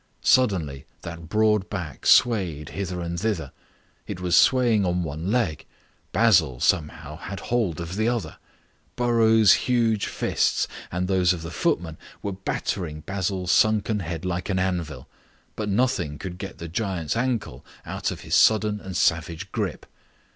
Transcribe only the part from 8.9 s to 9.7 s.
Burrows'